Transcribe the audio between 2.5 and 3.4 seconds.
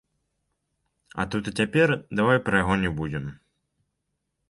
яго не будзем.